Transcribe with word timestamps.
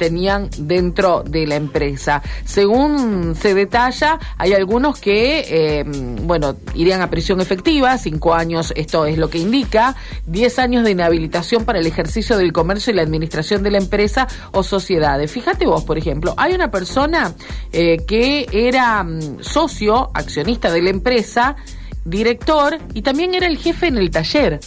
tenían 0.00 0.48
dentro 0.56 1.22
de 1.22 1.46
la 1.46 1.56
empresa. 1.56 2.22
Según 2.46 3.36
se 3.36 3.52
detalla, 3.52 4.18
hay 4.38 4.54
algunos 4.54 4.98
que, 4.98 5.44
eh, 5.46 5.84
bueno, 6.22 6.56
irían 6.74 7.02
a 7.02 7.10
prisión 7.10 7.42
efectiva, 7.42 7.98
cinco 7.98 8.32
años, 8.32 8.72
esto 8.76 9.04
es 9.04 9.18
lo 9.18 9.28
que 9.28 9.36
indica, 9.36 9.94
diez 10.24 10.58
años 10.58 10.84
de 10.84 10.92
inhabilitación 10.92 11.66
para 11.66 11.80
el 11.80 11.86
ejercicio 11.86 12.38
del 12.38 12.54
comercio 12.54 12.94
y 12.94 12.96
la 12.96 13.02
administración 13.02 13.62
de 13.62 13.72
la 13.72 13.76
empresa 13.76 14.26
o 14.52 14.62
sociedades. 14.62 15.30
Fíjate 15.30 15.66
vos, 15.66 15.84
por 15.84 15.98
ejemplo, 15.98 16.32
hay 16.38 16.54
una 16.54 16.70
persona 16.70 17.34
eh, 17.70 17.98
que 18.08 18.46
era 18.50 19.02
mm, 19.02 19.42
socio, 19.42 20.10
accionista 20.14 20.72
de 20.72 20.80
la 20.80 20.88
empresa, 20.88 21.56
director 22.06 22.78
y 22.94 23.02
también 23.02 23.34
era 23.34 23.46
el 23.46 23.58
jefe 23.58 23.88
en 23.88 23.98
el 23.98 24.10
taller. 24.10 24.60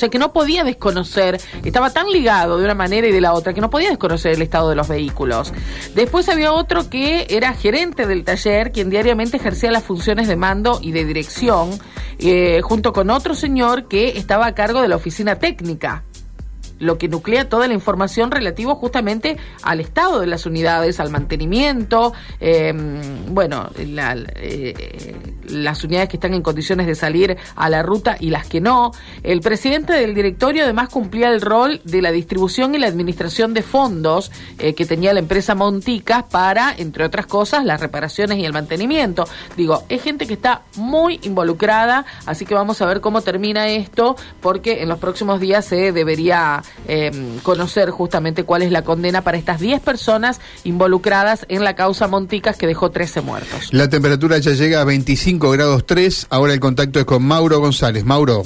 Sea 0.00 0.08
que 0.08 0.18
no 0.18 0.32
podía 0.32 0.64
desconocer, 0.64 1.38
estaba 1.62 1.90
tan 1.90 2.08
ligado 2.10 2.56
de 2.56 2.64
una 2.64 2.74
manera 2.74 3.06
y 3.06 3.12
de 3.12 3.20
la 3.20 3.34
otra 3.34 3.52
que 3.52 3.60
no 3.60 3.68
podía 3.68 3.90
desconocer 3.90 4.32
el 4.32 4.40
estado 4.40 4.70
de 4.70 4.74
los 4.74 4.88
vehículos. 4.88 5.52
Después 5.94 6.26
había 6.30 6.54
otro 6.54 6.88
que 6.88 7.26
era 7.28 7.52
gerente 7.52 8.06
del 8.06 8.24
taller, 8.24 8.72
quien 8.72 8.88
diariamente 8.88 9.36
ejercía 9.36 9.70
las 9.70 9.84
funciones 9.84 10.26
de 10.26 10.36
mando 10.36 10.78
y 10.80 10.92
de 10.92 11.04
dirección, 11.04 11.78
eh, 12.18 12.62
junto 12.62 12.94
con 12.94 13.10
otro 13.10 13.34
señor 13.34 13.88
que 13.88 14.16
estaba 14.16 14.46
a 14.46 14.54
cargo 14.54 14.80
de 14.80 14.88
la 14.88 14.96
oficina 14.96 15.36
técnica 15.36 16.02
lo 16.80 16.98
que 16.98 17.08
nuclea 17.08 17.48
toda 17.48 17.68
la 17.68 17.74
información 17.74 18.30
relativa 18.30 18.74
justamente 18.74 19.36
al 19.62 19.80
estado 19.80 20.18
de 20.18 20.26
las 20.26 20.46
unidades, 20.46 20.98
al 20.98 21.10
mantenimiento, 21.10 22.12
em, 22.40 23.00
bueno, 23.28 23.70
eh, 23.76 25.14
las 25.50 25.84
unidades 25.84 26.08
que 26.08 26.16
están 26.16 26.34
en 26.34 26.42
condiciones 26.42 26.86
de 26.86 26.94
salir 26.94 27.36
a 27.56 27.68
la 27.68 27.82
ruta 27.82 28.16
y 28.18 28.30
las 28.30 28.46
que 28.46 28.60
no. 28.60 28.92
El 29.22 29.40
presidente 29.40 29.92
del 29.92 30.14
directorio 30.14 30.64
además 30.64 30.88
cumplía 30.88 31.28
el 31.28 31.40
rol 31.40 31.80
de 31.84 32.02
la 32.02 32.12
distribución 32.12 32.74
y 32.74 32.78
la 32.78 32.86
administración 32.86 33.54
de 33.54 33.62
fondos 33.62 34.30
eh, 34.58 34.74
que 34.74 34.86
tenía 34.86 35.12
la 35.12 35.20
empresa 35.20 35.54
Monticas 35.54 36.24
para, 36.24 36.74
entre 36.76 37.04
otras 37.04 37.26
cosas, 37.26 37.64
las 37.64 37.80
reparaciones 37.80 38.38
y 38.38 38.44
el 38.44 38.52
mantenimiento. 38.52 39.26
Digo, 39.56 39.84
es 39.88 40.02
gente 40.02 40.26
que 40.26 40.34
está 40.34 40.62
muy 40.76 41.20
involucrada, 41.22 42.04
así 42.26 42.46
que 42.46 42.54
vamos 42.54 42.80
a 42.82 42.86
ver 42.86 43.00
cómo 43.00 43.20
termina 43.20 43.68
esto, 43.68 44.16
porque 44.40 44.82
en 44.82 44.88
los 44.88 44.98
próximos 44.98 45.40
días 45.40 45.64
se 45.64 45.92
debería 45.92 46.62
eh, 46.88 47.10
conocer 47.42 47.90
justamente 47.90 48.44
cuál 48.44 48.62
es 48.62 48.70
la 48.70 48.82
condena 48.82 49.22
para 49.22 49.38
estas 49.38 49.60
10 49.60 49.80
personas 49.80 50.40
involucradas 50.64 51.46
en 51.48 51.64
la 51.64 51.74
causa 51.74 52.08
Monticas 52.08 52.56
que 52.56 52.66
dejó 52.66 52.90
13 52.90 53.20
muertos. 53.20 53.72
La 53.72 53.88
temperatura 53.88 54.38
ya 54.38 54.52
llega 54.52 54.80
a 54.80 54.84
25 54.84 55.39
grados 55.48 55.86
3. 55.86 56.26
Ahora 56.30 56.52
el 56.52 56.60
contacto 56.60 56.98
es 56.98 57.04
con 57.04 57.22
Mauro 57.22 57.60
González. 57.60 58.04
Mauro. 58.04 58.42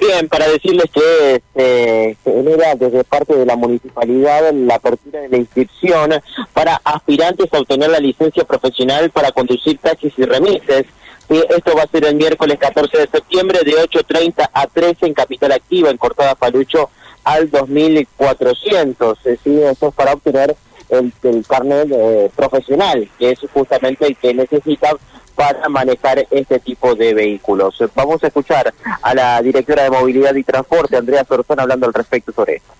Bien, 0.00 0.28
para 0.28 0.48
decirles 0.48 0.86
que 0.94 1.42
se 1.54 2.16
genera 2.24 2.74
desde 2.74 3.04
parte 3.04 3.36
de 3.36 3.44
la 3.44 3.54
municipalidad 3.54 4.50
la 4.54 4.76
apertura 4.76 5.20
de 5.20 5.28
la 5.28 5.36
inscripción 5.36 6.14
para 6.54 6.80
aspirantes 6.84 7.52
a 7.52 7.58
obtener 7.58 7.90
la 7.90 8.00
licencia 8.00 8.44
profesional 8.44 9.10
para 9.10 9.30
conducir 9.30 9.78
taxis 9.78 10.14
y 10.16 10.24
remises. 10.24 10.86
Esto 11.28 11.76
va 11.76 11.82
a 11.82 11.86
ser 11.86 12.06
el 12.06 12.16
miércoles 12.16 12.58
14 12.58 12.96
de 12.96 13.08
septiembre 13.08 13.60
de 13.62 13.72
8.30 13.72 14.50
a 14.52 14.66
13 14.66 15.06
en 15.06 15.14
Capital 15.14 15.52
Activa, 15.52 15.90
en 15.90 15.98
Cortada 15.98 16.34
Palucho, 16.34 16.88
al 17.22 17.50
2.400. 17.50 19.16
¿sí? 19.44 19.60
Esto 19.62 19.88
es 19.88 19.94
para 19.94 20.14
obtener 20.14 20.56
el, 20.90 21.12
carnet 21.46 21.88
eh, 21.92 22.30
profesional, 22.34 23.08
que 23.18 23.30
es 23.30 23.40
justamente 23.52 24.06
el 24.06 24.16
que 24.16 24.34
necesita 24.34 24.90
para 25.34 25.68
manejar 25.68 26.26
este 26.30 26.58
tipo 26.58 26.94
de 26.94 27.14
vehículos. 27.14 27.82
Vamos 27.94 28.22
a 28.22 28.26
escuchar 28.26 28.74
a 29.02 29.14
la 29.14 29.40
directora 29.40 29.84
de 29.84 29.90
Movilidad 29.90 30.34
y 30.34 30.44
Transporte, 30.44 30.96
Andrea 30.96 31.24
Sorzón, 31.24 31.60
hablando 31.60 31.86
al 31.86 31.94
respecto 31.94 32.32
sobre 32.32 32.56
esto. 32.56 32.72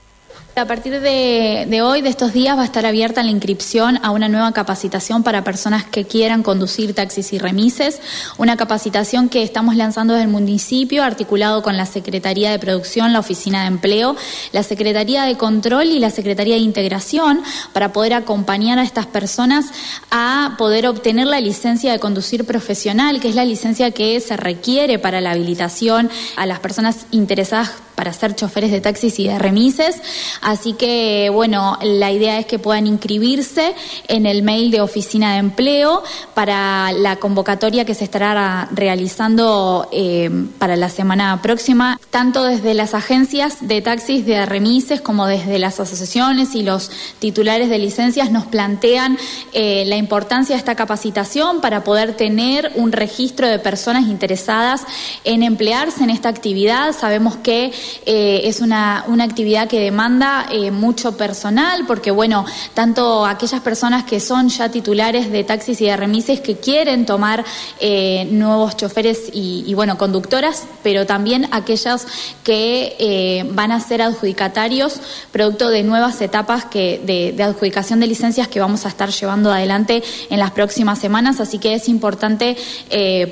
A 0.57 0.67
partir 0.67 1.01
de, 1.01 1.81
hoy, 1.83 2.03
de 2.03 2.11
estos 2.11 2.35
días, 2.35 2.55
va 2.55 2.63
a 2.63 2.65
estar 2.67 2.85
abierta 2.85 3.23
la 3.23 3.31
inscripción 3.31 3.99
a 4.03 4.11
una 4.11 4.29
nueva 4.29 4.53
capacitación 4.53 5.23
para 5.23 5.43
personas 5.43 5.85
que 5.85 6.05
quieran 6.05 6.43
conducir 6.43 6.93
taxis 6.93 7.33
y 7.33 7.39
remises, 7.39 8.01
una 8.37 8.59
capacitación 8.59 9.31
que 9.31 9.43
estamos 9.43 9.77
lanzando 9.77 10.13
desde 10.13 10.25
el 10.25 10.31
municipio, 10.31 11.03
articulado 11.03 11.63
con 11.63 11.79
la 11.79 11.87
Secretaría 11.87 12.51
de 12.51 12.59
Producción, 12.59 13.13
la 13.13 13.21
Oficina 13.21 13.63
de 13.63 13.69
Empleo, 13.69 14.17
la 14.53 14.63
Secretaría 14.63 15.23
de 15.23 15.39
Control 15.39 15.87
y 15.87 15.99
la 15.99 16.11
Secretaría 16.11 16.57
de 16.57 16.61
Integración, 16.61 17.43
para 17.73 17.95
poder 17.95 18.13
acompañar 18.13 18.79
a 18.79 18.83
estas 18.83 19.07
personas 19.07 19.67
a 20.11 20.57
poder 20.59 20.87
obtener 20.89 21.29
la 21.29 21.41
licencia 21.41 21.93
de 21.93 22.01
conducir 22.01 22.45
profesional, 22.45 23.21
que 23.21 23.31
es 23.31 23.35
la 23.35 23.47
licencia 23.47 23.93
que 23.93 24.21
se 24.21 24.37
requiere 24.37 24.99
para 24.99 25.23
la 25.23 25.31
habilitación 25.31 26.11
a 26.37 26.45
las 26.45 26.59
personas 26.59 27.07
interesadas 27.13 27.71
para 28.01 28.15
ser 28.15 28.35
choferes 28.35 28.71
de 28.71 28.81
taxis 28.81 29.19
y 29.19 29.29
de 29.29 29.39
remises. 29.39 30.01
Así 30.41 30.73
que, 30.73 31.29
bueno, 31.31 31.77
la 31.83 32.11
idea 32.11 32.39
es 32.39 32.47
que 32.47 32.59
puedan 32.59 32.87
inscribirse 32.87 33.75
en 34.09 34.25
el 34.25 34.43
mail 34.43 34.71
de 34.71 34.81
Oficina 34.81 35.35
de 35.35 35.41
Empleo 35.41 36.03
para 36.33 36.93
la 36.93 37.17
convocatoria 37.17 37.85
que 37.85 37.95
se 37.95 38.05
estará 38.05 38.71
realizando 38.73 39.87
eh, 39.93 40.31
para 40.59 40.77
la 40.77 40.89
semana 40.89 41.43
próxima, 41.43 42.01
tanto 42.09 42.45
desde 42.45 42.73
las 42.73 42.95
agencias 42.95 43.59
de 43.69 43.83
taxis 43.83 44.25
de 44.25 44.47
remises 44.47 45.03
como 45.03 45.27
desde 45.27 45.59
las 45.59 45.79
asociaciones 45.79 46.55
y 46.55 46.63
los 46.63 46.91
titulares 47.19 47.69
de 47.69 47.79
licencias 47.79 48.31
nos 48.31 48.47
plantean 48.47 49.19
eh, 49.53 49.85
la 49.87 49.97
importancia 49.97 50.55
de 50.55 50.59
esta 50.59 50.75
capacitación 50.75 51.61
para 51.61 51.85
poder 51.85 52.17
tener 52.17 52.73
un 52.77 52.93
registro 52.93 53.47
de 53.47 53.59
personas 53.59 54.05
interesadas 54.05 54.87
en 55.25 55.43
emplearse 55.43 56.03
en 56.03 56.09
esta 56.09 56.31
actividad. 56.31 56.95
Sabemos 56.99 57.37
que 57.37 57.73
eh, 58.07 58.43
es 58.45 58.61
una, 58.61 59.05
una, 59.09 59.25
actividad 59.25 59.69
que 59.69 59.79
demanda 59.79 60.47
eh, 60.51 60.71
mucho 60.71 61.17
personal, 61.17 61.85
porque 61.87 62.11
bueno, 62.11 62.45
tanto 62.75 63.27
aquellas 63.27 63.61
personas 63.61 64.05
que 64.05 64.21
son 64.21 64.49
ya 64.49 64.71
titulares 64.71 65.31
de 65.31 65.45
taxis 65.45 65.81
y 65.81 65.87
de 65.87 65.97
remises 65.97 66.41
que 66.41 66.57
quieren 66.57 67.07
tomar 67.07 67.45
eh, 67.79 68.27
nuevos 68.31 68.77
choferes 68.77 69.31
y, 69.33 69.73
bueno, 69.75 69.99
conductoras, 69.99 70.65
pero 70.83 71.07
también 71.07 71.49
aquellas 71.53 72.07
que 72.43 73.47
van 73.53 73.73
a 73.73 73.81
ser 73.81 74.03
adjudicatarios 74.03 75.01
producto 75.31 75.69
de 75.69 75.83
nuevas 75.83 76.21
etapas 76.21 76.65
que, 76.65 77.01
de, 77.05 77.43
adjudicación 77.43 78.01
de 78.01 78.07
licencias 78.07 78.49
que 78.49 78.61
vamos 78.61 78.87
a 78.87 78.89
estar 78.89 79.11
llevando 79.11 79.53
adelante 79.53 80.03
en 80.31 80.39
las 80.39 80.51
próximas 80.51 80.99
semanas, 80.99 81.41
así 81.41 81.59
que 81.59 81.75
es 81.75 81.89
importante 81.89 82.57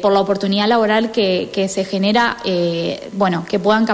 por 0.00 0.12
la 0.12 0.20
oportunidad 0.20 0.69
laboral 0.69 1.10
que, 1.10 1.50
que 1.52 1.69
se 1.69 1.84
genera, 1.84 2.36
bueno, 3.12 3.44
que 3.48 3.58
puedan 3.58 3.86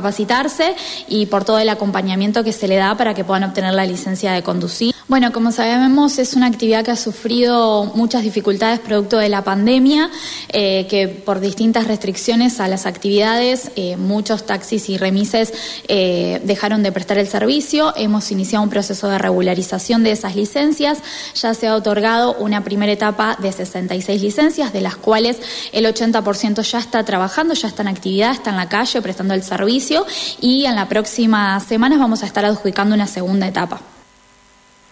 y 1.09 1.27
por 1.27 1.45
todo 1.45 1.59
el 1.59 1.69
acompañamiento 1.69 2.45
que 2.45 2.53
se 2.53 2.69
le 2.69 2.77
da 2.77 2.97
para 2.97 3.15
que 3.15 3.25
puedan 3.25 3.45
obtener 3.45 3.75
la 3.75 3.87
licencia 3.87 4.33
de 4.33 4.43
conducir. 4.43 4.94
Bueno, 5.07 5.33
como 5.33 5.53
sabemos, 5.53 6.19
es 6.19 6.33
una 6.33 6.47
actividad 6.47 6.83
que 6.83 6.91
ha 6.91 6.97
sufrido 6.97 7.93
muchas 7.95 8.23
dificultades 8.23 8.81
producto 8.81 9.19
de 9.19 9.29
la 9.29 9.45
pandemia, 9.45 10.11
eh, 10.49 10.87
que 10.89 11.09
por 11.09 11.41
distintas 11.41 11.87
restricciones 11.87 12.59
a 12.59 12.69
las 12.69 12.87
actividades, 12.87 13.71
eh, 13.77 13.99
muchos 13.99 14.47
taxis 14.47 14.89
y 14.89 14.97
remises 14.97 15.53
eh, 15.89 16.41
dejaron 16.45 16.83
de 16.83 16.91
prestar 16.91 17.19
el 17.19 17.29
servicio. 17.29 17.93
Hemos 17.97 18.31
iniciado 18.33 18.65
un 18.65 18.71
proceso 18.71 19.11
de 19.11 19.19
regularización 19.19 20.05
de 20.05 20.13
esas 20.13 20.37
licencias. 20.37 21.01
Ya 21.35 21.53
se 21.53 21.67
ha 21.67 21.75
otorgado 21.75 22.35
una 22.37 22.65
primera 22.65 22.93
etapa 22.93 23.37
de 23.39 23.53
66 23.53 24.23
licencias, 24.23 24.73
de 24.73 24.81
las 24.81 24.97
cuales 24.97 25.37
el 25.73 25.85
80% 25.85 26.63
ya 26.63 26.79
está 26.79 27.05
trabajando, 27.05 27.53
ya 27.53 27.69
está 27.69 27.83
en 27.83 27.89
actividad, 27.89 28.33
está 28.33 28.51
en 28.51 28.57
la 28.57 28.71
calle 28.71 29.03
prestando 29.03 29.35
el 29.35 29.43
servicio 29.43 30.07
y 30.41 30.65
en 30.65 30.75
la 30.75 30.89
próxima 30.89 31.61
semana 31.61 31.99
vamos 31.99 32.23
a 32.23 32.27
estar 32.27 32.47
adjudicando 32.47 32.95
una 32.95 33.07
segunda 33.07 33.47
etapa. 33.47 33.83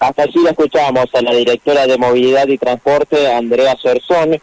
Hasta 0.02 0.24
aquí 0.24 0.40
la 0.42 0.50
escuchamos 0.50 1.06
a 1.14 1.22
la 1.22 1.32
directora 1.32 1.86
de 1.86 1.96
Movilidad 1.96 2.48
y 2.48 2.58
Transporte, 2.58 3.32
Andrea 3.32 3.76
Sorzón. 3.80 4.34
Eh, 4.34 4.40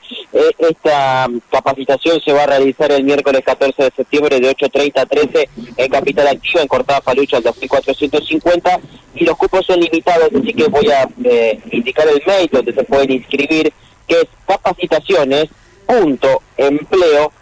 esta 0.57 1.27
capacitación 1.51 2.21
se 2.21 2.31
va 2.31 2.43
a 2.43 2.47
realizar 2.47 2.89
el 2.93 3.03
miércoles 3.03 3.41
14 3.43 3.83
de 3.83 3.91
septiembre 3.93 4.39
de 4.39 4.55
8.30 4.55 5.01
a 5.01 5.05
13 5.05 5.49
en 5.75 5.91
Capital 5.91 6.27
Acción, 6.27 6.61
en 6.61 6.69
Cortada 6.69 7.01
Palucha, 7.01 7.35
al 7.35 7.43
2450, 7.43 8.79
y 9.15 9.25
los 9.25 9.35
cupos 9.35 9.65
son 9.65 9.81
limitados, 9.81 10.29
así 10.33 10.53
que 10.53 10.69
voy 10.69 10.89
a 10.91 11.09
eh, 11.25 11.59
indicar 11.71 12.07
el 12.07 12.23
mail 12.25 12.49
donde 12.49 12.71
se 12.71 12.83
pueden 12.85 13.11
inscribir, 13.11 13.73
que 14.07 14.21
es 14.21 14.27
capacitaciones.empleo 14.47 17.33